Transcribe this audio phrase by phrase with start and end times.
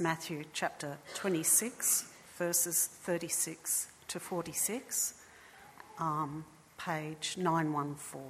[0.00, 2.06] Matthew chapter 26,
[2.38, 5.20] verses 36 to 46,
[5.98, 6.46] um,
[6.78, 8.22] page 914.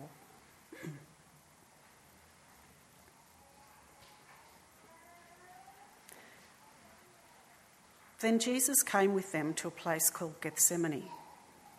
[8.18, 11.04] Then Jesus came with them to a place called Gethsemane,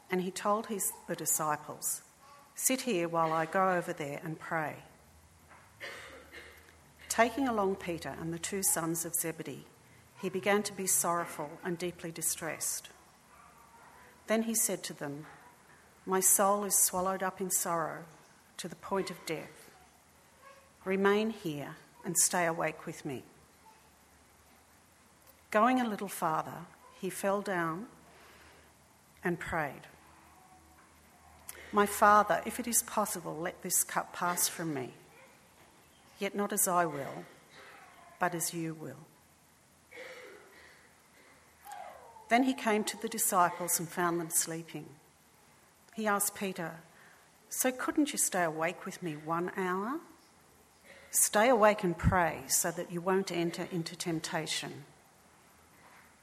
[0.10, 2.04] and he told his, the disciples,
[2.56, 4.76] Sit here while I go over there and pray.
[7.10, 9.66] Taking along Peter and the two sons of Zebedee,
[10.24, 12.88] he began to be sorrowful and deeply distressed.
[14.28, 15.26] Then he said to them,
[16.06, 18.06] My soul is swallowed up in sorrow
[18.56, 19.70] to the point of death.
[20.86, 23.24] Remain here and stay awake with me.
[25.52, 26.68] Going a little farther,
[27.02, 27.88] he fell down
[29.26, 29.88] and prayed.
[31.74, 34.94] My Father, if it is possible, let this cup pass from me.
[36.18, 37.26] Yet not as I will,
[38.22, 39.06] but as you will.
[42.34, 44.88] Then he came to the disciples and found them sleeping.
[45.94, 46.78] He asked Peter,
[47.48, 50.00] So couldn't you stay awake with me one hour?
[51.12, 54.86] Stay awake and pray so that you won't enter into temptation.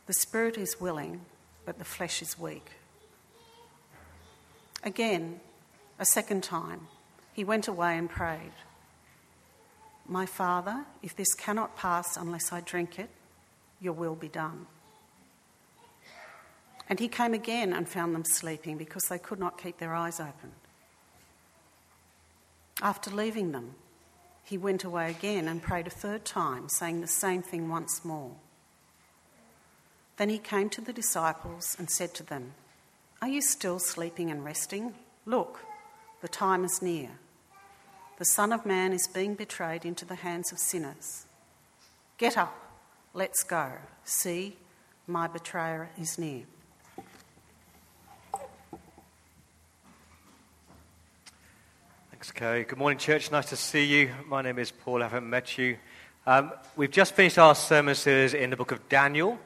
[0.09, 1.21] The spirit is willing,
[1.65, 2.73] but the flesh is weak.
[4.83, 5.39] Again,
[6.01, 6.89] a second time,
[7.33, 8.55] he went away and prayed,
[10.09, 13.11] My Father, if this cannot pass unless I drink it,
[13.81, 14.67] your will be done.
[16.91, 20.19] And he came again and found them sleeping because they could not keep their eyes
[20.19, 20.51] open.
[22.83, 23.77] After leaving them,
[24.43, 28.33] he went away again and prayed a third time, saying the same thing once more.
[30.17, 32.55] Then he came to the disciples and said to them,
[33.23, 34.95] Are you still sleeping and resting?
[35.25, 35.61] Look,
[36.23, 37.11] the time is near.
[38.19, 41.27] The Son of Man is being betrayed into the hands of sinners.
[42.19, 42.55] Get up,
[43.15, 43.75] let's go.
[44.03, 44.57] See,
[45.07, 46.43] my betrayer is near.
[52.21, 52.65] Thanks, Kerry.
[52.65, 53.33] Good morning, church.
[53.33, 54.11] Nice to see you.
[54.27, 55.03] My name is Paul.
[55.03, 55.79] I haven't met you.
[56.27, 59.39] Um, we've just finished our sermon series in the book of Daniel.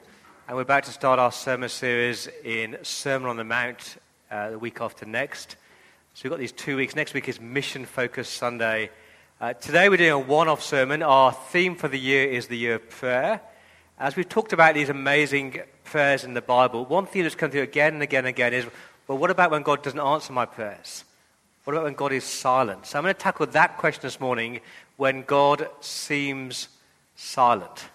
[0.48, 3.98] And we're about to start our sermon series in Sermon on the Mount
[4.28, 5.54] uh, the week after next.
[6.14, 6.96] So we've got these two weeks.
[6.96, 8.90] Next week is Mission Focus Sunday.
[9.40, 11.00] Uh, today we're doing a one off sermon.
[11.04, 13.40] Our theme for the year is the year of prayer.
[14.00, 17.62] As we've talked about these amazing prayers in the Bible, one theme that's come through
[17.62, 18.66] again and again and again is
[19.06, 21.04] well, what about when God doesn't answer my prayers?
[21.64, 22.84] What about when God is silent?
[22.84, 24.60] So I'm going to tackle that question this morning
[24.98, 26.68] when God seems
[27.16, 27.86] silent.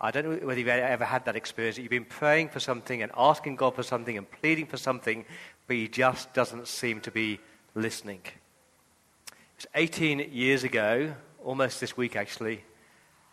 [0.00, 3.02] I don't know whether you've ever had that experience that you've been praying for something
[3.02, 5.24] and asking God for something and pleading for something,
[5.66, 7.40] but He just doesn't seem to be
[7.74, 8.20] listening.
[9.26, 12.62] It was 18 years ago, almost this week actually.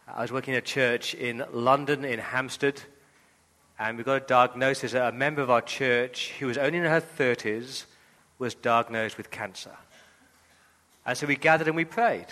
[0.07, 2.81] I was working in a church in London, in Hampstead,
[3.77, 6.85] and we got a diagnosis that a member of our church, who was only in
[6.85, 7.85] her 30s,
[8.41, 9.77] was diagnosed with cancer.
[11.05, 12.25] And so we gathered and we prayed.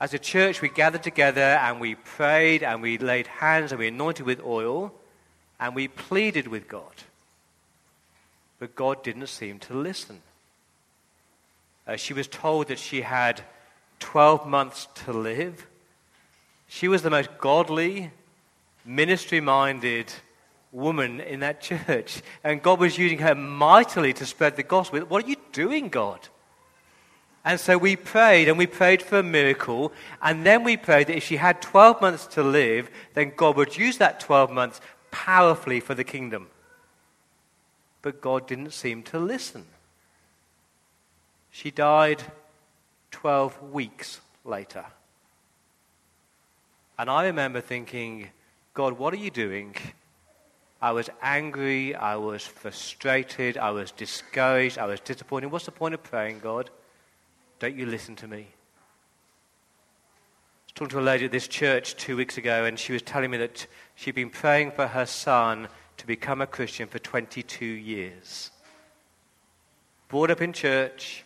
[0.00, 3.86] As a church, we gathered together and we prayed and we laid hands and we
[3.86, 4.92] anointed with oil
[5.60, 6.92] and we pleaded with God.
[8.58, 10.20] But God didn't seem to listen.
[11.86, 13.42] Uh, she was told that she had
[14.00, 15.68] 12 months to live.
[16.66, 18.10] She was the most godly,
[18.84, 20.12] ministry minded
[20.74, 22.20] woman in that church.
[22.42, 25.00] And God was using her mightily to spread the gospel.
[25.00, 26.20] What are you doing, God?
[27.44, 29.92] And so we prayed, and we prayed for a miracle.
[30.20, 33.76] And then we prayed that if she had 12 months to live, then God would
[33.76, 34.80] use that 12 months
[35.10, 36.48] powerfully for the kingdom.
[38.02, 39.64] But God didn't seem to listen.
[41.50, 42.22] She died
[43.12, 44.84] 12 weeks later.
[46.98, 48.28] And I remember thinking,
[48.72, 49.76] God, what are you doing?
[50.84, 55.50] I was angry, I was frustrated, I was discouraged, I was disappointed.
[55.50, 56.68] What's the point of praying, God?
[57.58, 58.40] Don't you listen to me?
[58.40, 58.44] I
[60.66, 63.30] was talking to a lady at this church two weeks ago, and she was telling
[63.30, 68.50] me that she'd been praying for her son to become a Christian for 22 years.
[70.08, 71.24] Brought up in church,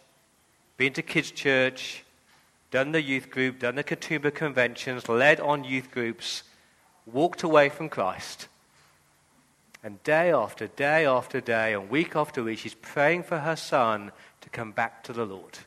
[0.77, 2.05] been to kids' church,
[2.71, 6.45] done the youth group, done the Katoomba conventions, led on youth groups,
[7.07, 8.47] walked away from Christ.
[9.83, 14.13] And day after day after day, and week after week, she's praying for her son
[14.41, 15.59] to come back to the Lord.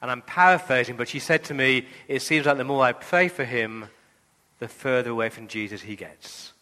[0.00, 3.28] And I'm paraphrasing, but she said to me, It seems like the more I pray
[3.28, 3.86] for him,
[4.58, 6.52] the further away from Jesus he gets.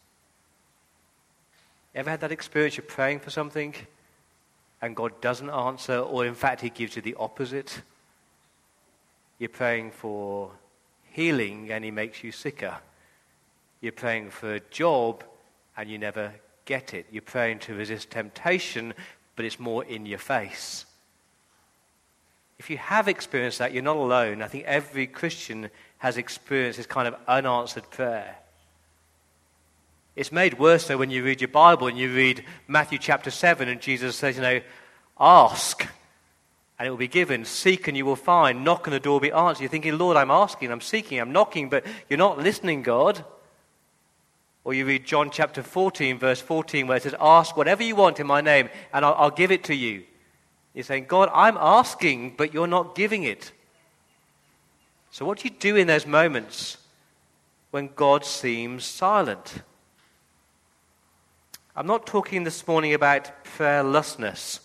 [1.94, 2.76] Ever had that experience?
[2.76, 3.75] You're praying for something
[4.85, 7.81] and God doesn't answer, or in fact, he gives you the opposite?
[9.38, 10.50] You're praying for
[11.11, 12.76] healing and he makes you sicker.
[13.81, 15.25] You're praying for a job
[15.76, 16.32] and you never
[16.64, 17.06] get it.
[17.10, 18.94] You're praying to resist temptation,
[19.36, 20.86] but it's more in your face.
[22.58, 24.40] If you have experienced that, you're not alone.
[24.40, 28.36] I think every Christian has experienced this kind of unanswered prayer.
[30.16, 33.68] It's made worse though when you read your Bible and you read Matthew chapter 7
[33.68, 34.60] and Jesus says, you know,
[35.18, 35.86] ask
[36.78, 37.44] and it will be given.
[37.44, 38.64] Seek and you will find.
[38.64, 39.62] Knock and the door will be answered.
[39.62, 43.24] You're thinking, Lord, I'm asking, I'm seeking, I'm knocking, but you're not listening, God.
[44.64, 48.19] Or you read John chapter 14, verse 14, where it says, Ask whatever you want
[48.19, 50.05] in my name, and I'll, I'll give it to you.
[50.72, 53.52] You're saying, God, I'm asking, but you're not giving it.
[55.11, 56.78] So, what do you do in those moments
[57.70, 59.62] when God seems silent?
[61.76, 64.60] I'm not talking this morning about prayerlessness.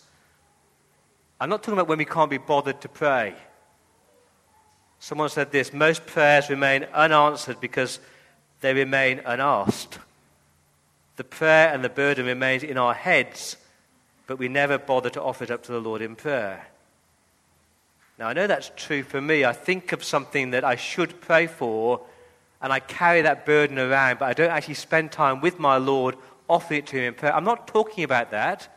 [1.39, 3.35] I'm not talking about when we can't be bothered to pray.
[4.99, 7.99] Someone said this most prayers remain unanswered because
[8.61, 9.99] they remain unasked.
[11.15, 13.57] The prayer and the burden remains in our heads,
[14.27, 16.67] but we never bother to offer it up to the Lord in prayer.
[18.17, 19.45] Now, I know that's true for me.
[19.45, 22.01] I think of something that I should pray for,
[22.61, 26.15] and I carry that burden around, but I don't actually spend time with my Lord
[26.49, 27.33] offering it to Him in prayer.
[27.33, 28.67] I'm not talking about that.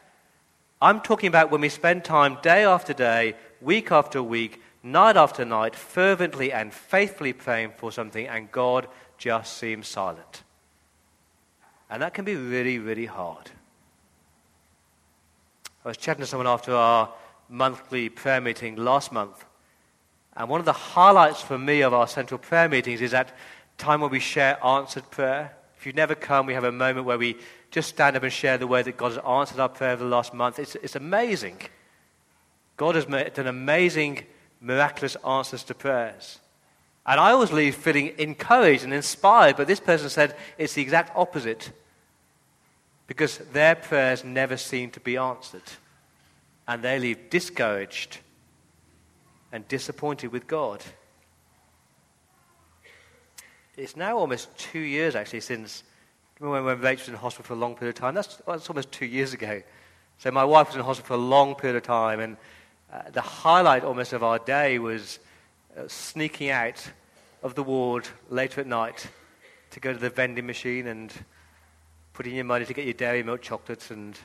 [0.80, 5.44] I'm talking about when we spend time day after day, week after week, night after
[5.44, 8.86] night, fervently and faithfully praying for something, and God
[9.22, 10.42] just seems silent.
[11.88, 13.52] And that can be really, really hard.
[15.84, 17.08] I was chatting to someone after our
[17.48, 19.44] monthly prayer meeting last month,
[20.36, 23.36] and one of the highlights for me of our central prayer meetings is that
[23.78, 25.54] time where we share answered prayer.
[25.78, 27.36] If you've never come, we have a moment where we
[27.70, 30.10] just stand up and share the way that God has answered our prayer over the
[30.10, 30.58] last month.
[30.58, 31.60] It's, it's amazing.
[32.76, 34.24] God has done amazing,
[34.60, 36.40] miraculous answers to prayers.
[37.04, 41.16] And I always leave feeling encouraged and inspired, but this person said it's the exact
[41.16, 41.72] opposite
[43.06, 45.62] because their prayers never seem to be answered.
[46.68, 48.18] And they leave discouraged
[49.50, 50.82] and disappointed with God.
[53.76, 55.82] It's now almost two years, actually, since
[56.38, 58.14] when, Rachel was in hospital for a long period of time.
[58.14, 59.62] That's, that's almost two years ago.
[60.18, 62.36] So my wife was in hospital for a long period of time, and
[62.92, 65.18] uh, the highlight almost of our day was
[65.74, 66.86] Uh, sneaking out
[67.42, 69.08] of the ward later at night
[69.70, 71.10] to go to the vending machine and
[72.12, 74.18] put in your money to get your dairy milk chocolates and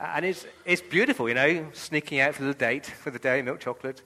[0.00, 3.58] and it's, it's beautiful, you know, sneaking out for the date for the dairy milk
[3.58, 4.00] chocolate.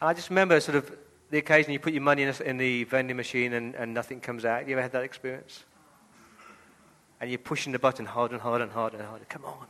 [0.00, 0.92] And I just remember sort of
[1.30, 4.44] the occasion you put your money in, in the vending machine and, and nothing comes
[4.44, 4.66] out.
[4.66, 5.62] You ever had that experience?
[7.20, 9.24] And you're pushing the button and harder and harder and harder.
[9.28, 9.68] Come on.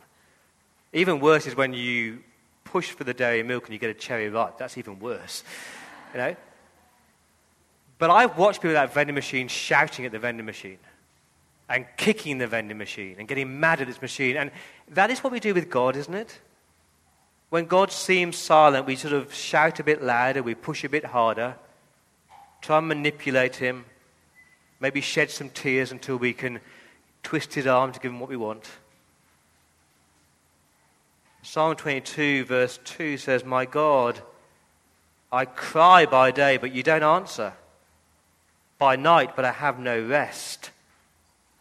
[0.94, 2.20] Even worse is when you
[2.64, 4.58] push for the dairy milk and you get a cherry ripe.
[4.58, 5.44] That's even worse.
[6.12, 6.37] You know?
[7.99, 10.78] But I've watched people at that vending machine shouting at the vending machine
[11.69, 14.37] and kicking the vending machine and getting mad at this machine.
[14.37, 14.50] And
[14.88, 16.40] that is what we do with God, isn't it?
[17.50, 21.05] When God seems silent, we sort of shout a bit louder, we push a bit
[21.05, 21.55] harder,
[22.60, 23.84] try and manipulate him,
[24.81, 26.60] maybe shed some tears until we can
[27.22, 28.69] twist his arm to give him what we want.
[31.44, 34.19] Psalm 22, verse 2 says, My God,
[35.31, 37.52] I cry by day, but you don't answer.
[38.79, 40.70] By night, but I have no rest.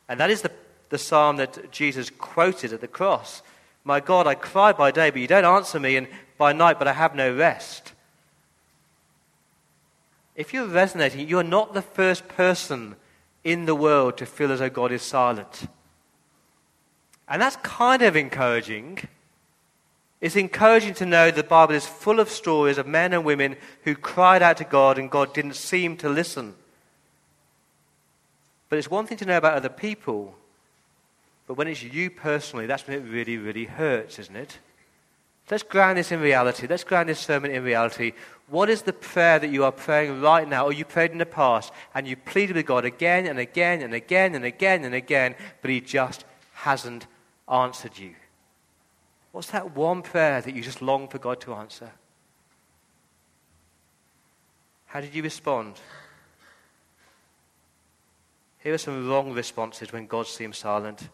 [0.07, 0.51] And that is the,
[0.87, 3.43] the psalm that Jesus quoted at the cross.
[3.83, 6.87] My God, I cry by day, but you don't answer me, and by night, but
[6.87, 7.91] I have no rest.
[10.33, 12.95] If you're resonating, you're not the first person
[13.43, 15.67] in the world to feel as though God is silent.
[17.27, 18.99] And that's kind of encouraging
[20.23, 23.93] it's encouraging to know the Bible is full of stories of men and women who
[23.93, 26.55] cried out to God and God didn't seem to listen.
[28.69, 30.33] But it's one thing to know about other people,
[31.45, 34.59] but when it's you personally, that's when it really, really hurts, isn't it?
[35.51, 36.67] Let's ground this in reality.
[36.67, 38.13] Let's ground this sermon in reality.
[38.47, 41.25] What is the prayer that you are praying right now, or you prayed in the
[41.25, 45.35] past, and you pleaded with God again and again and again and again and again,
[45.61, 47.07] but He just hasn't
[47.49, 48.15] answered you?
[49.33, 51.89] What's that one prayer that you just long for God to answer?
[54.85, 55.73] How did you respond?
[58.59, 61.09] Here are some wrong responses when God seems silent.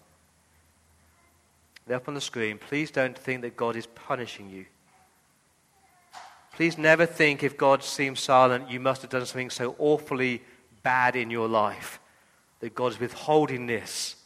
[1.88, 2.58] They're up on the screen.
[2.58, 4.66] Please don't think that God is punishing you.
[6.56, 10.44] Please never think if God seems silent, you must have done something so awfully
[10.84, 12.02] bad in your life
[12.60, 14.18] that God is withholding this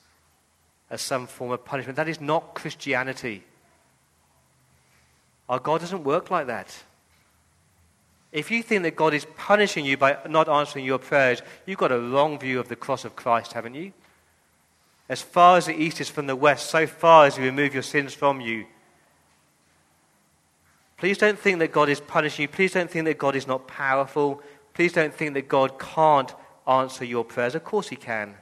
[0.89, 1.95] as some form of punishment.
[1.95, 3.43] That is not Christianity.
[5.49, 6.83] Our God doesn't work like that.
[8.31, 11.91] If you think that God is punishing you by not answering your prayers, you've got
[11.91, 13.93] a wrong view of the cross of Christ, haven't you?
[15.07, 17.83] As far as the east is from the west, so far as you remove your
[17.83, 18.65] sins from you.
[20.97, 22.47] Please don't think that God is punishing you.
[22.47, 24.41] Please don't think that God is not powerful.
[24.73, 26.33] Please don't think that God can't
[26.65, 27.53] answer your prayers.
[27.53, 28.35] Of course, He can.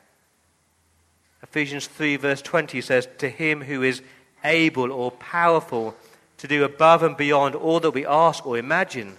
[1.44, 4.02] Ephesians 3, verse 20 says, To Him who is
[4.44, 5.96] able or powerful
[6.42, 9.16] to do above and beyond all that we ask or imagine,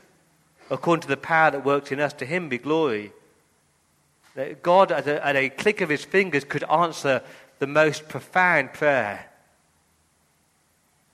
[0.71, 3.13] according to the power that works in us, to Him be glory.
[4.35, 7.23] That God, at a, at a click of His fingers, could answer
[7.61, 9.31] the most profound prayer.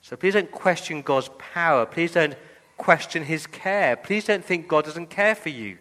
[0.00, 1.84] So please don't question God's power.
[1.84, 2.34] Please don't
[2.78, 3.96] question his care.
[3.96, 5.76] Please don't think God doesn't care for you.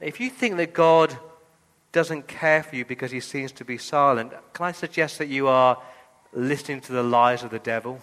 [0.00, 1.16] If you think that God
[1.92, 5.48] doesn't care for you because he seems to be silent, can I suggest that you
[5.48, 5.80] are
[6.34, 8.00] listening to the lies of the devil?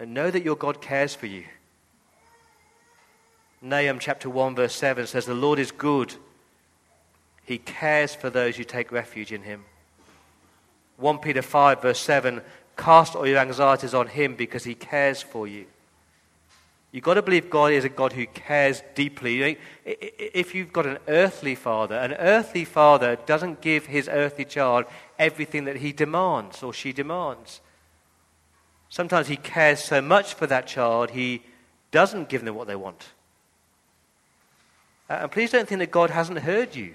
[0.00, 1.44] And know that your God cares for you.
[3.62, 6.14] Nahum chapter 1, verse 7 says, The Lord is good.
[7.44, 9.64] He cares for those who take refuge in him.
[10.96, 12.40] 1 Peter 5, verse 7
[12.76, 15.66] Cast all your anxieties on Him because He cares for you.
[16.92, 19.58] You've got to believe God is a God who cares deeply.
[19.84, 25.66] If you've got an earthly father, an earthly father doesn't give his earthly child everything
[25.66, 27.60] that he demands or she demands.
[28.90, 31.42] Sometimes he cares so much for that child, he
[31.90, 33.08] doesn't give them what they want.
[35.08, 36.86] Uh, and please don't think that God hasn't heard you.
[36.86, 36.94] Do you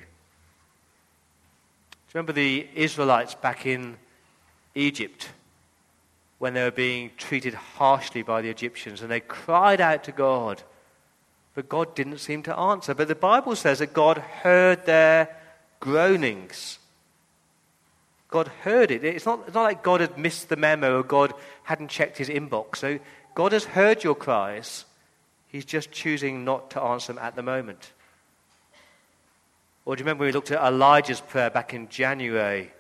[2.13, 3.97] remember the Israelites back in
[4.75, 5.29] Egypt?
[6.37, 10.61] when they were being treated harshly by the Egyptians, and they cried out to God,
[11.53, 12.93] but God didn't seem to answer.
[12.93, 15.35] But the Bible says that God heard their
[15.79, 16.79] groanings.
[18.35, 19.05] God heard it.
[19.05, 22.27] It's not, it's not like God had missed the memo or God hadn't checked his
[22.27, 22.75] inbox.
[22.75, 22.99] So
[23.33, 24.83] God has heard your cries.
[25.47, 27.93] He's just choosing not to answer them at the moment.
[29.85, 32.73] Or do you remember we looked at Elijah's prayer back in January?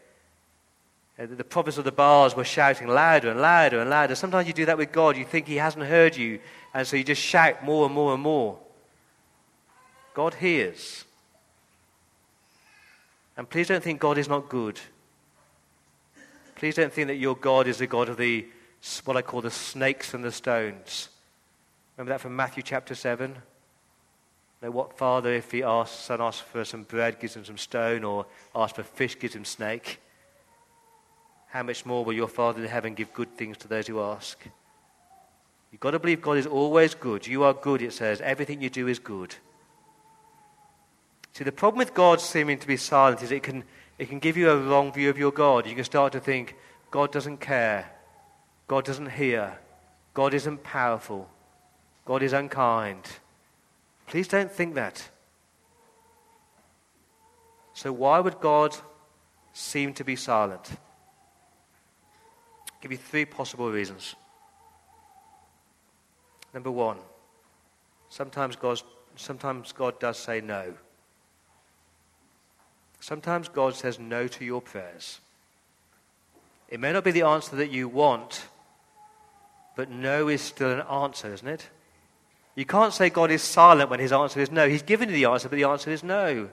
[1.17, 4.13] Uh, the prophets of the Baals were shouting louder and louder and louder.
[4.15, 5.15] Sometimes you do that with God.
[5.15, 6.41] You think He hasn't heard you,
[6.73, 8.59] and so you just shout more and more and more.
[10.13, 11.05] God hears.
[13.37, 14.81] And please don't think God is not good.
[16.55, 18.45] Please don't think that your God is the God of the,
[19.03, 21.09] what I call the snakes and the stones.
[21.97, 23.35] Remember that from Matthew chapter 7?
[24.61, 28.03] Now, what father, if he asks, son asks for some bread, gives him some stone,
[28.03, 29.99] or asks for fish, gives him snake?
[31.55, 34.37] how much more will your Father in heaven give good things to those who ask?
[35.71, 37.25] You've got to believe God is always good.
[37.25, 38.19] You are good, it says.
[38.19, 39.33] Everything you do is good.
[41.31, 43.63] See, the problem with God seeming to be silent is it can,
[43.97, 45.67] it can give you a wrong view of your God.
[45.67, 46.55] You can start to think,
[46.91, 47.91] God doesn't care.
[48.67, 49.59] God doesn't hear.
[50.13, 51.29] God isn't powerful.
[52.05, 53.03] God is unkind.
[54.07, 55.09] Please don't think that.
[57.73, 58.75] So, why would God
[59.53, 60.71] seem to be silent?
[62.85, 64.13] give you three possible reasons.
[66.53, 66.97] Number one,
[68.09, 68.83] sometimes, God's,
[69.15, 70.75] sometimes God does say no.
[73.05, 75.19] Sometimes God says no to your prayers.
[76.69, 78.47] It may not be the answer that you want,
[79.75, 81.69] but no is still an answer, isn't it?
[82.55, 84.67] You can't say God is silent when his answer is no.
[84.67, 86.49] He's given you the answer, but the answer is no.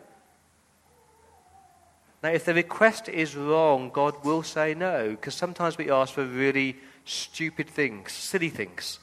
[2.23, 6.27] Now, if the request is wrong, God will say no, because sometimes we ask for
[6.27, 8.99] really stupid things, silly things.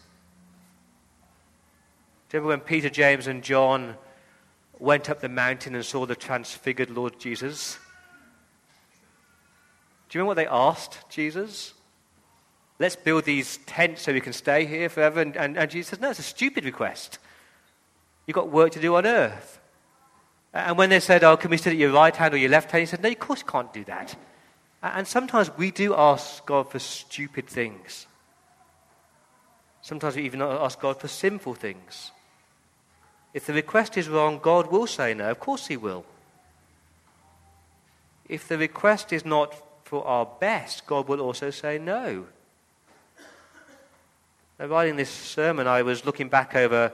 [2.29, 3.95] Do you remember when Peter, James, and John
[4.79, 7.77] went up the mountain and saw the transfigured Lord Jesus?
[10.07, 11.73] Do you remember what they asked Jesus?
[12.79, 15.21] Let's build these tents so we can stay here forever.
[15.21, 17.19] And, and, and Jesus says, No, it's a stupid request.
[18.25, 19.59] You've got work to do on earth.
[20.53, 22.71] And when they said, Oh, can we sit at your right hand or your left
[22.71, 22.81] hand?
[22.81, 24.15] He said, No, of course you can't do that.
[24.81, 28.07] And sometimes we do ask God for stupid things.
[29.81, 32.11] Sometimes we even ask God for sinful things.
[33.33, 35.29] If the request is wrong, God will say no.
[35.29, 36.05] Of course He will.
[38.27, 42.25] If the request is not for our best, God will also say no.
[44.59, 46.91] Now, writing this sermon, I was looking back over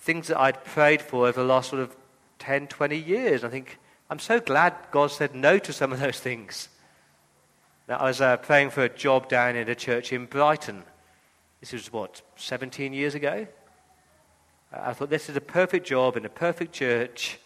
[0.00, 1.96] things that I'd prayed for over the last sort of
[2.38, 3.42] 10, 20 years.
[3.42, 6.68] I think, I'm so glad God said no to some of those things.
[7.88, 10.84] Now, I was uh, praying for a job down in a church in Brighton.
[11.60, 13.46] This was, what, 17 years ago?
[14.72, 17.38] I thought, this is a perfect job in a perfect church.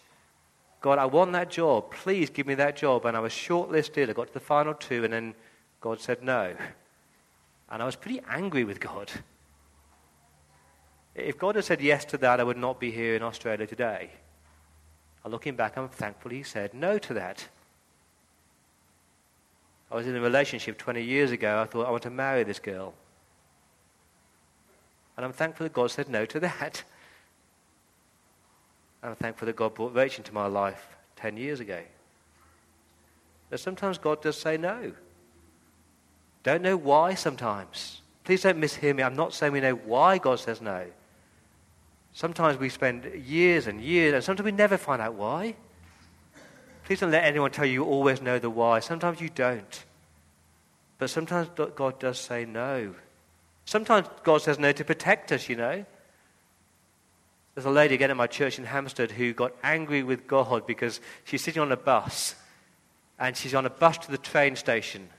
[0.81, 1.91] God, I want that job.
[1.91, 3.05] Please give me that job.
[3.05, 4.09] And I was shortlisted.
[4.09, 5.33] I got to the final two, and then
[5.81, 6.55] God said no.
[7.69, 9.11] And I was pretty angry with God.
[11.15, 14.11] If God had said yes to that, I would not be here in Australia today.
[15.23, 17.47] And looking back, I'm thankful He said no to that.
[19.89, 21.61] I was in a relationship 20 years ago.
[21.61, 22.93] I thought, I want to marry this girl.
[25.15, 26.83] And I'm thankful that God said no to that.
[29.05, 31.79] And I'm thankful that God brought Rachel into my life 10 years ago.
[33.51, 34.93] But sometimes God does say no.
[36.41, 38.01] Don't know why sometimes.
[38.23, 39.03] Please don't mishear me.
[39.03, 40.87] I'm not saying we know why God says no.
[42.13, 45.53] Sometimes we spend years and years, and sometimes we never find out why.
[46.85, 48.79] Please don't let anyone tell you you always know the why.
[48.79, 49.85] Sometimes you don't.
[50.97, 52.95] But sometimes God does say no.
[53.65, 55.85] Sometimes God says no to protect us, you know.
[57.55, 60.99] There's a lady again at my church in Hampstead who got angry with God because
[61.23, 62.35] she's sitting on a bus
[63.17, 65.09] and she's on a bus to the train station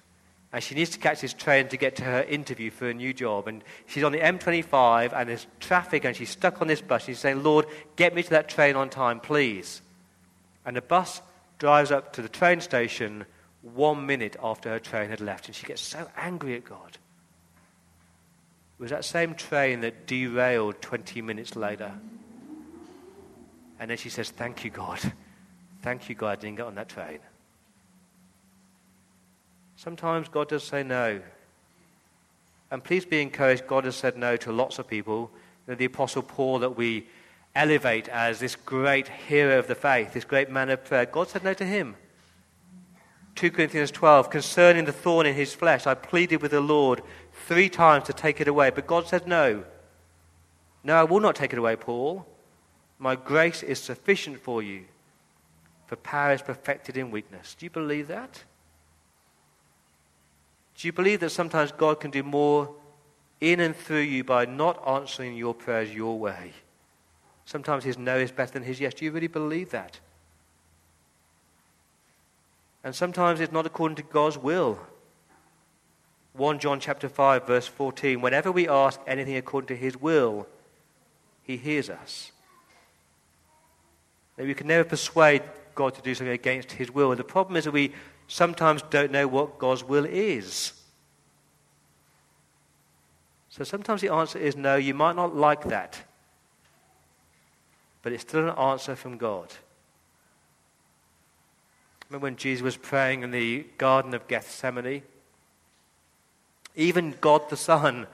[0.52, 3.12] and she needs to catch this train to get to her interview for a new
[3.12, 3.48] job.
[3.48, 7.04] And she's on the M25 and there's traffic and she's stuck on this bus.
[7.04, 7.66] She's saying, Lord,
[7.96, 9.82] get me to that train on time, please.
[10.64, 11.22] And the bus
[11.58, 13.24] drives up to the train station
[13.62, 16.98] one minute after her train had left, and she gets so angry at God.
[18.78, 21.92] It was that same train that derailed 20 minutes later.
[23.78, 25.00] And then she says, Thank you, God.
[25.82, 27.18] Thank you, God, I didn't get on that train.
[29.76, 31.20] Sometimes God does say no.
[32.70, 35.30] And please be encouraged, God has said no to lots of people.
[35.66, 37.06] You know, the Apostle Paul, that we
[37.54, 41.44] elevate as this great hero of the faith, this great man of prayer, God said
[41.44, 41.96] no to him.
[43.36, 47.02] 2 Corinthians 12, concerning the thorn in his flesh, I pleaded with the Lord
[47.46, 49.64] three times to take it away, but God said no.
[50.82, 52.26] No, I will not take it away, Paul.
[52.98, 54.84] My grace is sufficient for you,
[55.86, 57.54] for power is perfected in weakness.
[57.58, 58.42] Do you believe that?
[60.76, 62.74] Do you believe that sometimes God can do more
[63.40, 66.52] in and through you by not answering your prayers your way?
[67.44, 68.94] Sometimes his no is better than his yes.
[68.94, 70.00] Do you really believe that?
[72.82, 74.78] And sometimes it's not according to God's will.
[76.34, 80.46] 1 John chapter 5 verse 14 whenever we ask anything according to his will
[81.42, 82.32] he hears us.
[84.36, 85.42] Now, we can never persuade
[85.74, 87.10] God to do something against his will.
[87.10, 87.92] And the problem is that we
[88.28, 90.72] sometimes don't know what God's will is.
[93.48, 96.02] So sometimes the answer is no, you might not like that
[98.06, 99.52] but it's still an answer from God.
[102.08, 105.02] Remember when Jesus was praying in the Garden of Gethsemane?
[106.76, 108.06] Even God the Son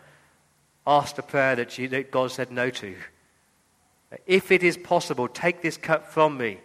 [0.87, 2.97] asked a prayer that God said no to.
[4.27, 6.59] If it is possible, take this cup from me.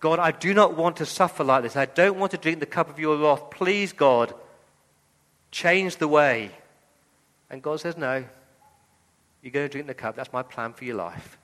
[0.00, 1.76] God, I do not want to suffer like this.
[1.76, 3.50] I don't want to drink the cup of your wrath.
[3.50, 4.34] Please, God,
[5.50, 6.50] change the way.
[7.50, 8.24] And God says, No.
[9.42, 10.16] You're going to drink the cup.
[10.16, 11.36] That's my plan for your life.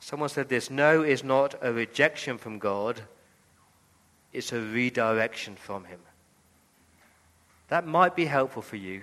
[0.00, 3.00] Someone said this no is not a rejection from God,
[4.34, 6.00] it's a redirection from Him.
[7.68, 9.00] That might be helpful for you.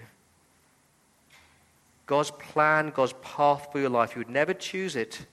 [2.12, 5.26] God's plan, God's path for your life, you would never choose it,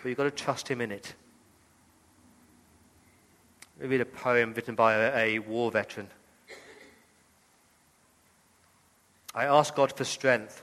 [0.00, 1.12] but you've got to trust Him in it.
[3.80, 6.06] Let me read a poem written by a, a war veteran.
[9.34, 10.62] I ask God for strength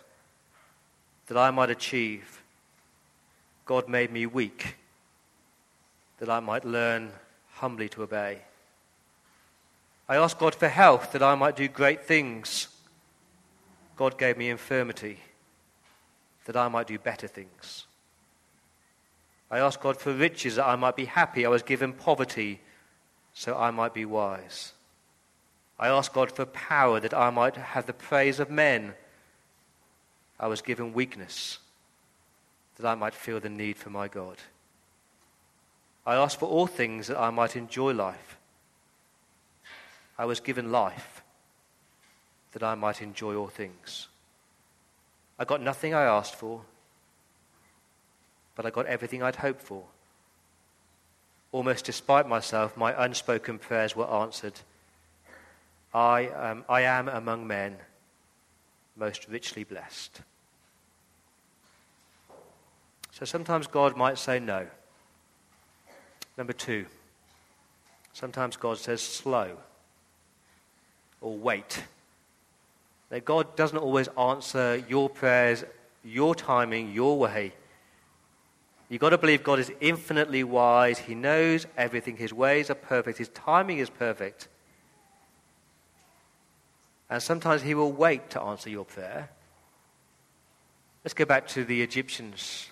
[1.28, 2.42] that I might achieve
[3.66, 4.78] God made me weak
[6.20, 7.12] that I might learn
[7.56, 8.40] humbly to obey.
[10.08, 12.70] I asked God for health that I might do great things.
[14.00, 15.20] God gave me infirmity
[16.46, 17.86] that I might do better things.
[19.52, 21.46] I asked God for riches that I might be happy.
[21.46, 22.62] I was given poverty
[23.34, 24.72] so I might be wise.
[25.78, 28.94] I asked God for power that I might have the praise of men.
[30.40, 31.60] I was given weakness
[32.78, 34.38] that I might feel the need for my God.
[36.06, 38.38] I asked for all things that I might enjoy life.
[40.18, 41.22] I was given life
[42.54, 44.08] that I might enjoy all things.
[45.38, 46.62] I got nothing I asked for,
[48.56, 49.84] but I got everything I'd hoped for.
[51.52, 54.60] Almost despite myself, my unspoken prayers were answered.
[55.94, 57.78] I, um, I am among men
[58.96, 60.22] most richly blessed.
[63.12, 64.68] So sometimes God might say no.
[66.38, 66.86] Number two,
[68.14, 69.58] sometimes God says slow
[71.22, 71.84] or wait.
[73.10, 75.64] That God doesn't always answer your prayers,
[76.04, 77.54] your timing, your way.
[78.90, 80.98] You've got to believe God is infinitely wise.
[80.98, 82.18] He knows everything.
[82.18, 83.20] His ways are perfect.
[83.20, 84.48] His timing is perfect.
[87.10, 89.30] And sometimes He will wait to answer your prayer.
[91.04, 92.68] Let's go back to the Egyptians.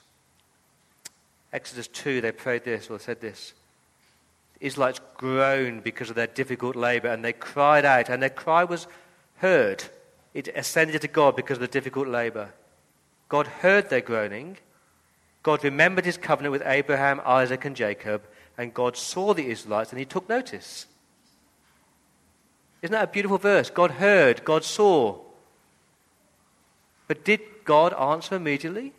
[1.54, 3.54] Exodus 2, they prayed this, or said this.
[4.60, 8.64] The Israelites groaned because of their difficult labor, and they cried out, and their cry
[8.64, 8.88] was
[9.38, 9.84] heard.
[10.34, 12.54] It ascended to God because of the difficult labor.
[13.30, 14.58] God heard their groaning.
[15.44, 18.24] God remembered his covenant with Abraham, Isaac, and Jacob,
[18.58, 20.88] and God saw the Israelites, and he took notice.
[22.82, 23.70] Isn't that a beautiful verse?
[23.70, 25.20] God heard, God saw.
[27.08, 28.94] But did God answer immediately?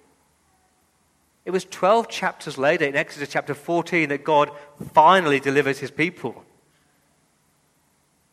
[1.45, 4.51] It was 12 chapters later, in Exodus chapter 14, that God
[4.93, 6.45] finally delivers his people.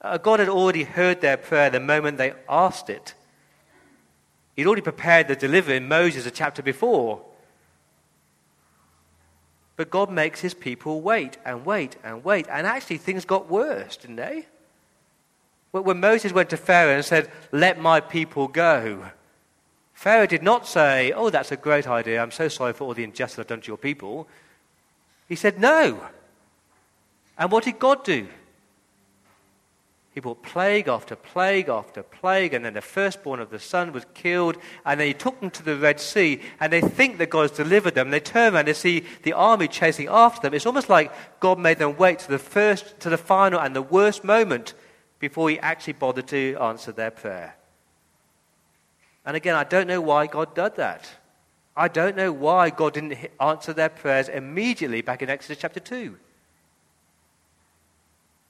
[0.06, 3.16] Uh, God had already heard their prayer the moment they asked it.
[4.56, 7.22] He'd already prepared the delivery in Moses a chapter before.
[9.78, 12.46] But God makes his people wait and wait and wait.
[12.52, 14.46] And actually, things got worse, didn't they?
[15.72, 19.10] When Moses went to Pharaoh and said, Let my people go,
[19.96, 22.22] Pharaoh did not say, Oh, that's a great idea.
[22.22, 24.28] I'm so sorry for all the injustice I've done to your people.
[25.28, 26.00] He said, No.
[27.40, 28.28] And what did God do?
[30.16, 34.06] He brought plague after plague after plague, and then the firstborn of the son was
[34.14, 37.42] killed, and then he took them to the Red Sea, and they think that God
[37.42, 38.12] has delivered them.
[38.12, 40.54] They turn around and they see the army chasing after them.
[40.54, 43.82] It's almost like God made them wait to the first, to the final, and the
[43.82, 44.74] worst moment
[45.20, 47.58] before he actually bothered to answer their prayer.
[49.26, 51.10] And again, I don't know why God did that.
[51.76, 56.18] I don't know why God didn't answer their prayers immediately back in Exodus chapter 2.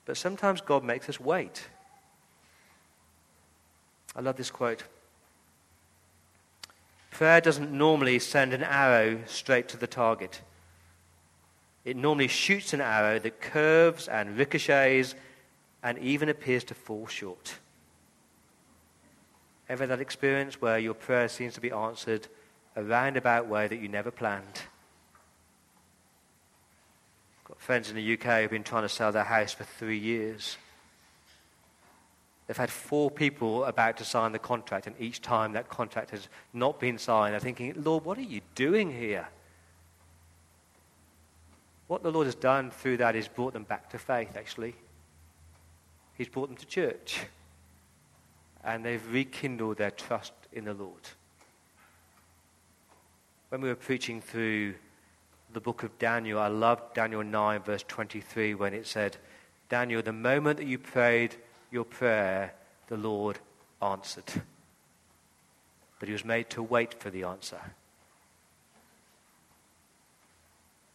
[0.06, 1.68] But sometimes God makes us wait.
[4.16, 4.84] I love this quote.
[7.12, 10.42] Prayer doesn't normally send an arrow straight to the target.
[11.84, 15.16] It normally shoots an arrow that curves and ricochets
[15.84, 17.56] and even appears to fall short.
[19.70, 22.28] Ever that experience where your prayer seems to be answered
[22.76, 24.64] a roundabout way that you never planned?
[27.58, 30.58] Friends in the UK who've been trying to sell their house for three years.
[32.48, 36.28] They've had four people about to sign the contract, and each time that contract has
[36.54, 39.28] not been signed, they're thinking, Lord, what are you doing here?
[41.88, 44.76] What the Lord has done through that is brought them back to faith, actually.
[46.16, 47.22] He's brought them to church.
[48.64, 51.02] And they've rekindled their trust in the Lord.
[53.50, 54.76] When we were preaching through
[55.56, 59.16] the book of Daniel, I loved Daniel 9, verse 23, when it said,
[59.70, 61.36] Daniel, the moment that you prayed
[61.72, 62.54] your prayer,
[62.88, 63.40] the Lord
[63.82, 64.44] answered.
[65.98, 67.60] But he was made to wait for the answer.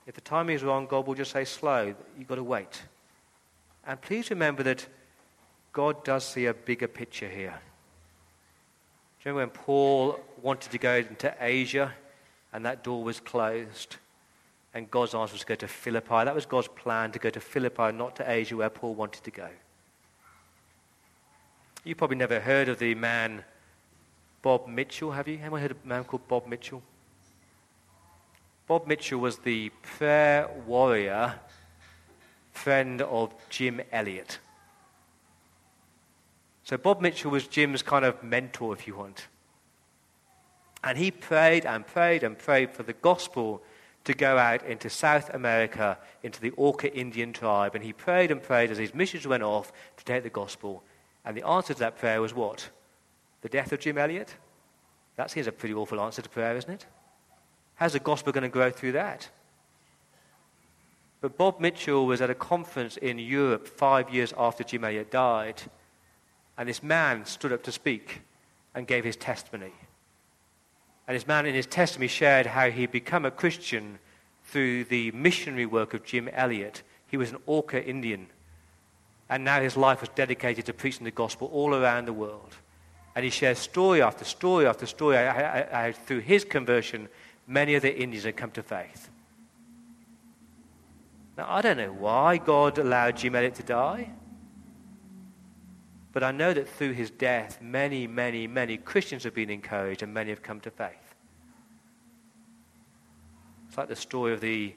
[0.06, 2.82] If the timing is wrong, God will just say, slow, you've got to wait.
[3.86, 4.86] And please remember that
[5.72, 7.58] God does see a bigger picture here.
[9.22, 11.94] Do you remember when Paul wanted to go into Asia
[12.52, 13.96] and that door was closed?
[14.72, 16.24] And God's answer was to go to Philippi.
[16.24, 19.30] That was God's plan to go to Philippi, not to Asia, where Paul wanted to
[19.30, 19.48] go.
[21.84, 23.44] You probably never heard of the man
[24.42, 25.38] Bob Mitchell, have you?
[25.38, 26.82] Anyone heard of a man called Bob Mitchell?
[28.66, 31.34] Bob Mitchell was the prayer warrior,
[32.52, 34.38] friend of Jim Elliot.
[36.62, 39.26] So Bob Mitchell was Jim's kind of mentor, if you want.
[40.82, 43.62] And he prayed and prayed and prayed for the gospel
[44.04, 47.74] to go out into South America, into the Auca Indian tribe.
[47.74, 50.82] And he prayed and prayed as his missions went off to take the gospel.
[51.24, 52.70] And the answer to that prayer was what?
[53.42, 54.34] The death of Jim Elliot?
[55.16, 56.86] That seems a pretty awful answer to prayer, isn't it?
[57.74, 59.28] How's the gospel going to grow through that?
[61.20, 65.60] But Bob Mitchell was at a conference in Europe five years after Jim Elliot died.
[66.56, 68.22] And this man stood up to speak
[68.74, 69.72] and gave his testimony.
[71.10, 73.98] And this man in his testimony shared how he'd become a Christian
[74.44, 76.84] through the missionary work of Jim Elliot.
[77.08, 78.28] He was an Auca Indian.
[79.28, 82.54] And now his life was dedicated to preaching the gospel all around the world.
[83.16, 87.08] And he shares story after story after story how, through his conversion,
[87.44, 89.10] many of the Indians had come to faith.
[91.36, 94.10] Now, I don't know why God allowed Jim Elliot to die.
[96.12, 100.12] But I know that through his death, many, many, many Christians have been encouraged and
[100.12, 101.14] many have come to faith.
[103.68, 104.74] It's like the story of the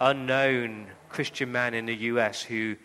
[0.00, 2.76] unknown Christian man in the US who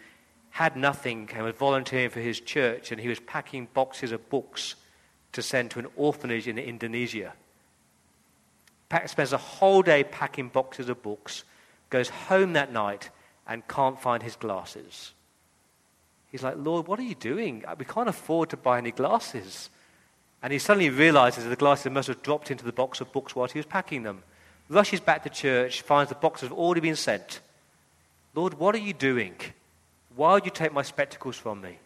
[0.51, 4.75] had nothing and was volunteering for his church, and he was packing boxes of books
[5.32, 7.34] to send to an orphanage in Indonesia.
[9.06, 11.45] Spends a whole day packing boxes of books,
[11.89, 13.10] goes home that night,
[13.47, 15.13] and can't find his glasses.
[16.32, 17.63] He's like, Lord, what are you doing?
[17.67, 19.70] Uh, we can't afford to buy any glasses.
[20.41, 23.36] And he suddenly realizes that the glasses must have dropped into the box of books
[23.36, 24.24] while he was packing them.
[24.70, 27.41] Rushes back to church, finds the boxes have already been sent.
[28.34, 29.36] Lord, what are you doing?
[30.15, 31.78] Why would you take my spectacles from me?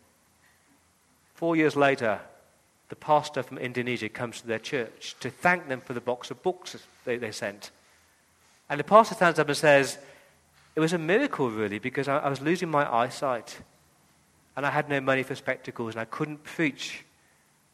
[1.34, 2.20] Four years later,
[2.90, 6.44] the pastor from Indonesia comes to their church to thank them for the box of
[6.44, 7.72] books they, they sent.
[8.70, 9.98] And the pastor stands up and says,
[10.76, 13.58] It was a miracle, really, because I, I was losing my eyesight
[14.56, 17.04] and I had no money for spectacles and I couldn't preach.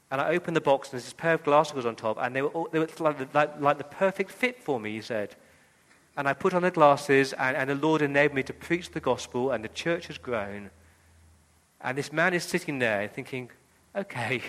[0.09, 2.41] And I opened the box and there's this pair of glasses on top and they
[2.41, 5.35] were, all, they were like, like, like the perfect fit for me, he said.
[6.17, 8.99] And I put on the glasses, and, and the Lord enabled me to preach the
[8.99, 10.69] gospel, and the church has grown.
[11.79, 13.49] And this man is sitting there thinking,
[13.95, 14.41] okay,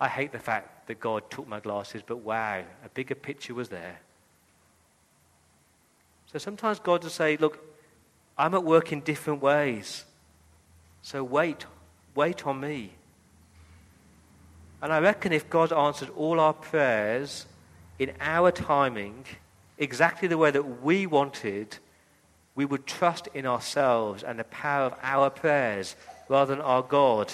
[0.00, 3.68] I hate the fact that God took my glasses, but wow, a bigger picture was
[3.68, 4.00] there.
[6.32, 7.58] So sometimes God will say, look,
[8.36, 10.04] I'm at work in different ways.
[11.02, 11.66] So wait,
[12.14, 12.92] wait on me.
[14.80, 17.46] And I reckon if God answered all our prayers
[17.98, 19.26] in our timing,
[19.78, 21.78] exactly the way that we wanted,
[22.54, 25.96] we would trust in ourselves and the power of our prayers
[26.28, 27.32] rather than our God.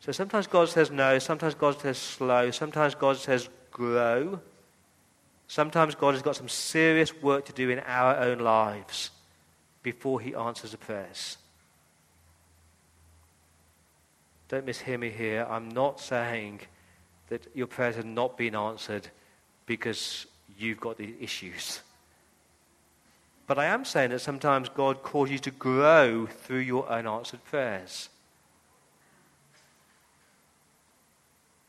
[0.00, 4.40] So sometimes God says no, sometimes God says slow, sometimes God says grow.
[5.48, 9.10] Sometimes God has got some serious work to do in our own lives
[9.86, 11.38] before he answers the prayers.
[14.48, 15.46] Don't mishear me here.
[15.48, 16.62] I'm not saying
[17.28, 19.06] that your prayers have not been answered
[19.64, 20.26] because
[20.58, 21.82] you've got the issues.
[23.46, 28.08] But I am saying that sometimes God calls you to grow through your unanswered prayers.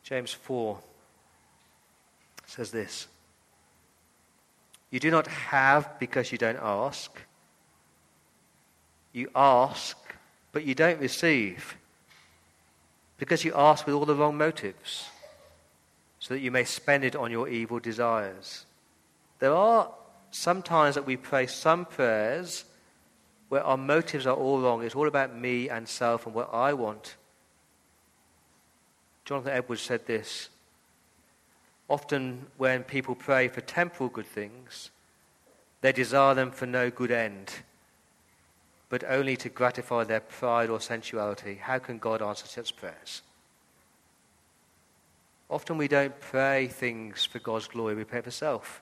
[0.01, 0.79] James 4
[2.47, 3.05] says this
[4.89, 7.26] You do not have because you don't ask.
[9.17, 9.97] You ask,
[10.51, 11.75] but you don't receive
[13.17, 15.09] because you ask with all the wrong motives
[16.19, 18.67] so that you may spend it on your evil desires.
[19.39, 19.89] There are
[20.29, 22.65] some times that we pray some prayers
[23.49, 24.83] where our motives are all wrong.
[24.83, 27.15] It's all about me and self and what I want.
[29.25, 30.49] Jonathan Edwards said this
[31.89, 34.91] Often, when people pray for temporal good things,
[35.81, 37.51] they desire them for no good end,
[38.89, 41.55] but only to gratify their pride or sensuality.
[41.55, 43.21] How can God answer such prayers?
[45.49, 48.81] Often we don't pray things for God's glory, we pray for self.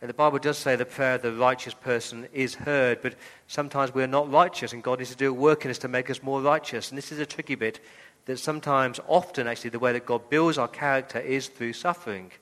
[0.00, 3.14] And the Bible does say the prayer of the righteous person is heard, but
[3.46, 6.10] sometimes we're not righteous, and God needs to do a work in us to make
[6.10, 6.90] us more righteous.
[6.90, 7.78] And this is a tricky bit
[8.26, 12.32] that sometimes, often actually, the way that God builds our character is through suffering.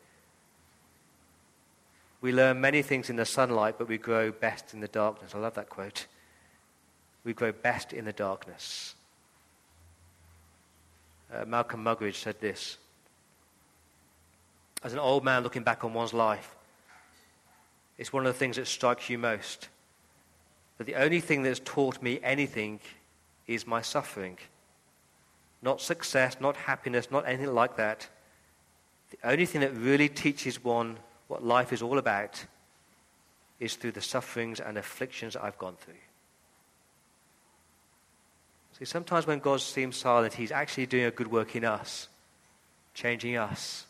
[2.21, 5.35] We learn many things in the sunlight, but we grow best in the darkness.
[5.35, 6.07] I love that quote.
[7.25, 8.95] We grow best in the darkness.
[11.33, 12.77] Uh, Malcolm Muggeridge said this
[14.83, 16.55] As an old man looking back on one's life,
[17.97, 19.69] it's one of the things that strikes you most.
[20.79, 22.81] That the only thing that's taught me anything
[23.47, 24.39] is my suffering.
[25.63, 28.09] Not success, not happiness, not anything like that.
[29.11, 30.99] The only thing that really teaches one
[31.31, 32.45] what life is all about
[33.61, 35.95] is through the sufferings and afflictions I've gone through.
[38.77, 42.09] See, sometimes when God seems silent, He's actually doing a good work in us,
[42.95, 43.87] changing us,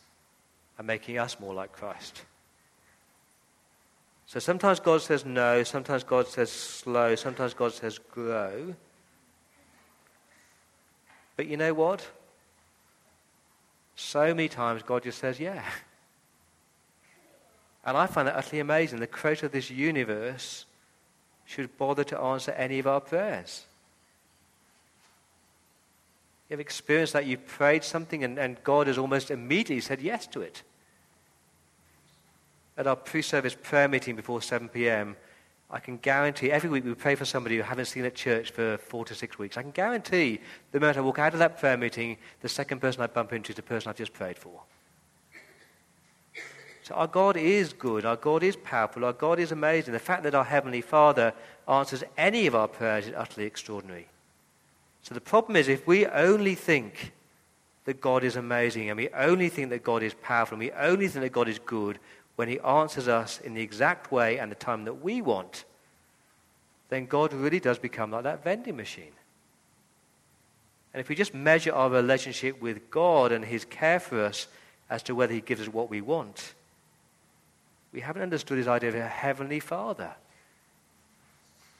[0.77, 2.21] and making us more like Christ.
[4.27, 8.75] So sometimes God says no, sometimes God says slow, sometimes God says grow.
[11.35, 12.07] But you know what?
[13.95, 15.63] So many times God just says, yeah.
[17.83, 18.99] And I find that utterly amazing.
[18.99, 20.65] The creator of this universe
[21.45, 23.65] should bother to answer any of our prayers.
[26.49, 27.25] You've experienced that.
[27.25, 30.63] You've prayed something and, and God has almost immediately said yes to it.
[32.77, 35.15] At our pre service prayer meeting before 7 p.m.,
[35.69, 38.77] I can guarantee every week we pray for somebody who haven't seen at church for
[38.77, 39.55] four to six weeks.
[39.55, 40.41] I can guarantee
[40.73, 43.53] the moment I walk out of that prayer meeting, the second person I bump into
[43.53, 44.61] is the person I've just prayed for.
[46.91, 48.05] Our God is good.
[48.05, 49.05] Our God is powerful.
[49.05, 49.93] Our God is amazing.
[49.93, 51.33] The fact that our Heavenly Father
[51.67, 54.07] answers any of our prayers is utterly extraordinary.
[55.03, 57.13] So the problem is if we only think
[57.85, 61.07] that God is amazing and we only think that God is powerful and we only
[61.07, 61.99] think that God is good
[62.35, 65.65] when He answers us in the exact way and the time that we want,
[66.89, 69.11] then God really does become like that vending machine.
[70.93, 74.47] And if we just measure our relationship with God and His care for us
[74.89, 76.53] as to whether He gives us what we want,
[77.93, 80.11] we haven't understood His idea of a heavenly Father.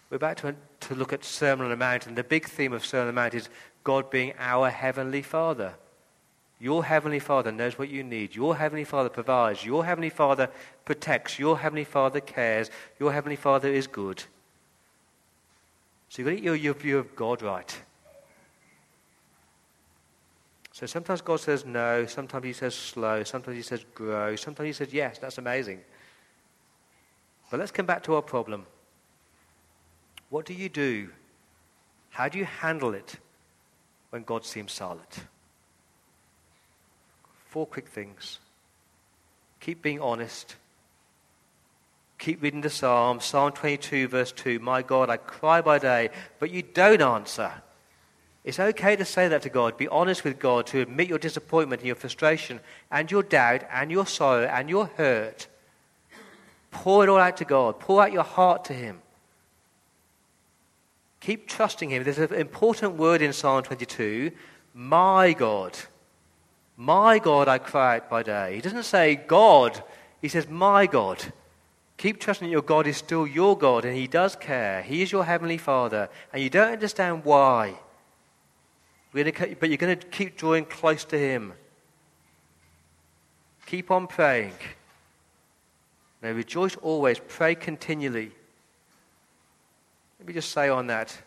[0.09, 2.85] We're about to, to look at Sermon on the Mount, and the big theme of
[2.85, 3.49] Sermon on the Mount is
[3.83, 5.75] God being our Heavenly Father.
[6.59, 8.35] Your Heavenly Father knows what you need.
[8.35, 9.65] Your Heavenly Father provides.
[9.65, 10.49] Your Heavenly Father
[10.85, 11.39] protects.
[11.39, 12.69] Your Heavenly Father cares.
[12.99, 14.23] Your Heavenly Father is good.
[16.09, 17.81] So you've got to get your, your view of God right.
[20.73, 24.73] So sometimes God says no, sometimes He says slow, sometimes He says grow, sometimes He
[24.73, 25.19] says yes.
[25.19, 25.79] That's amazing.
[27.51, 28.65] But let's come back to our problem.
[30.29, 31.09] What do you do?
[32.09, 33.17] How do you handle it
[34.09, 35.19] when God seems silent?
[37.49, 38.39] Four quick things.
[39.59, 40.55] Keep being honest.
[42.17, 43.19] Keep reading the Psalm.
[43.19, 44.59] Psalm 22, verse 2.
[44.59, 46.09] My God, I cry by day,
[46.39, 47.51] but you don't answer.
[48.45, 49.77] It's okay to say that to God.
[49.77, 53.91] Be honest with God, to admit your disappointment and your frustration and your doubt and
[53.91, 55.47] your sorrow and your hurt.
[56.71, 57.79] Pour it all out to God.
[57.79, 59.01] Pour out your heart to Him.
[61.19, 62.03] Keep trusting Him.
[62.03, 64.31] There's an important word in Psalm 22
[64.73, 65.77] My God.
[66.77, 68.55] My God, I cry out by day.
[68.55, 69.83] He doesn't say God,
[70.21, 71.23] he says, My God.
[71.97, 74.81] Keep trusting that your God is still your God and He does care.
[74.81, 77.75] He is your Heavenly Father, and you don't understand why.
[79.13, 79.25] But
[79.61, 81.53] you're going to keep drawing close to Him.
[83.67, 84.53] Keep on praying.
[86.21, 88.31] Now, rejoice always, pray continually.
[90.19, 91.17] Let me just say on that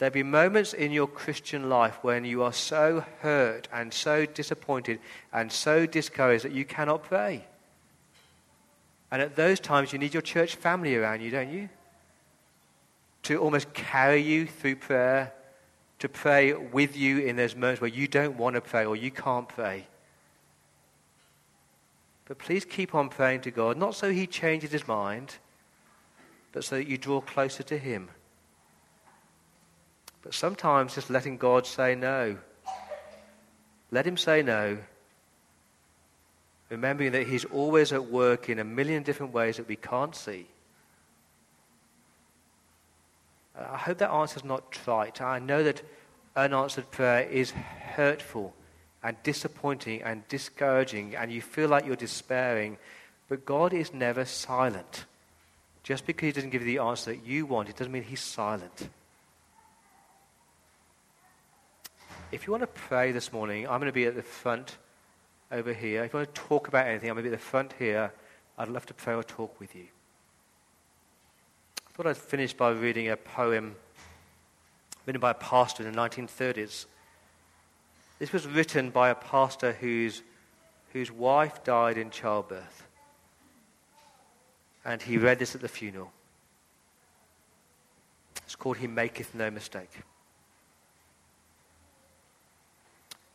[0.00, 4.98] There'll be moments in your Christian life when you are so hurt and so disappointed
[5.30, 7.44] and so discouraged that you cannot pray.
[9.10, 11.68] And at those times, you need your church family around you, don't you?
[13.24, 15.34] To almost carry you through prayer,
[15.98, 19.10] to pray with you in those moments where you don't want to pray or you
[19.10, 19.86] can't pray.
[22.30, 25.34] But please keep on praying to God, not so He changes His mind,
[26.52, 28.08] but so that you draw closer to Him.
[30.22, 32.38] But sometimes just letting God say no.
[33.90, 34.78] Let Him say no.
[36.68, 40.46] Remembering that He's always at work in a million different ways that we can't see.
[43.58, 45.20] I hope that answer is not trite.
[45.20, 45.82] I know that
[46.36, 48.54] unanswered prayer is hurtful
[49.02, 52.78] and disappointing and discouraging, and you feel like you're despairing.
[53.28, 55.04] But God is never silent.
[55.82, 58.20] Just because He doesn't give you the answer that you want, it doesn't mean He's
[58.20, 58.88] silent.
[62.32, 64.76] If you want to pray this morning, I'm going to be at the front
[65.50, 66.04] over here.
[66.04, 68.12] If you want to talk about anything, I'm going to be at the front here.
[68.56, 69.86] I'd love to pray or talk with you.
[71.88, 73.74] I thought I'd finish by reading a poem
[75.06, 76.86] written by a pastor in the 1930s.
[78.20, 80.22] This was written by a pastor whose,
[80.92, 82.86] whose wife died in childbirth.
[84.84, 86.12] And he read this at the funeral.
[88.44, 89.90] It's called He Maketh No Mistake.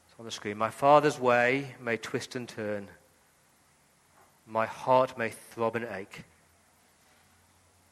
[0.05, 0.57] It's on the screen.
[0.57, 2.87] My Father's way may twist and turn.
[4.45, 6.25] My heart may throb and ache.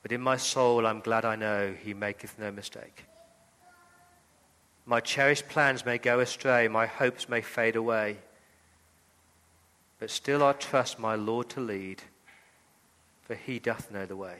[0.04, 3.06] But in my soul I'm glad I know he maketh no mistake.
[4.86, 8.18] My cherished plans may go astray, my hopes may fade away.
[10.00, 12.04] But still I trust my Lord to lead,
[13.22, 14.38] for he doth know the way.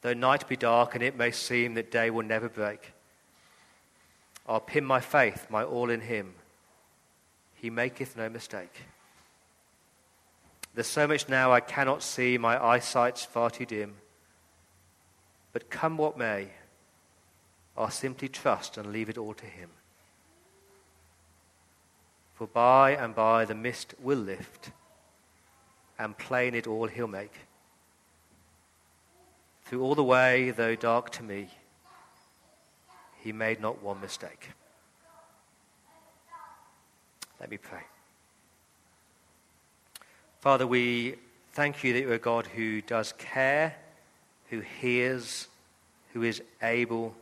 [0.00, 2.92] Though night be dark and it may seem that day will never break,
[4.48, 6.34] I'll pin my faith, my all in him.
[7.54, 8.74] He maketh no mistake.
[10.74, 13.94] There's so much now I cannot see, my eyesight's far too dim.
[15.52, 16.48] But come what may,
[17.76, 19.70] I'll simply trust and leave it all to him.
[22.34, 24.70] For by and by the mist will lift,
[25.98, 27.34] and plain it all he'll make.
[29.64, 31.48] Through all the way, though dark to me,
[33.20, 34.50] he made not one mistake.
[37.40, 37.82] Let me pray.
[40.40, 41.16] Father, we
[41.52, 43.76] thank you that you're a God who does care,
[44.50, 45.46] who hears,
[46.12, 47.14] who is able.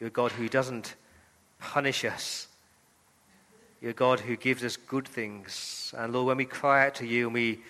[0.00, 0.94] You're a God who doesn't
[1.58, 2.48] punish us.
[3.80, 5.94] You're a God who gives us good things.
[5.96, 7.60] And Lord, when we cry out to you and we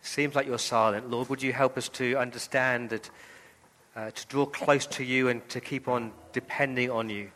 [0.00, 3.10] seems like you're silent, Lord, would you help us to understand that
[3.98, 7.30] uh, to draw close to you and to keep on depending on you.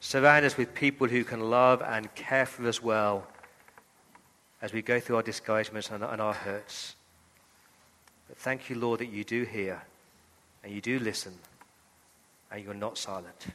[0.00, 3.26] Surround us with people who can love and care for us well
[4.60, 6.96] as we go through our discouragements and, and our hurts.
[8.28, 9.80] But thank you, Lord, that you do hear
[10.64, 11.38] and you do listen
[12.50, 13.46] and you're not silent.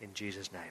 [0.00, 0.62] In Jesus' name.